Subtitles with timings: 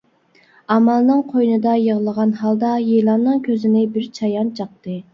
[0.75, 5.03] ئامالنىڭ قوينىدا يىغلىغان ھالدا، يىلاننىڭ كۆزىنى بىر چايان چاقتى.